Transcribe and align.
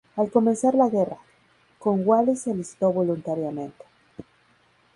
Al 0.15 0.31
comenzar 0.31 0.73
la 0.73 0.89
guerra, 0.89 1.19
Cornwallis 1.77 2.41
se 2.41 2.49
alistó 2.53 2.91
voluntariamente. 2.91 3.83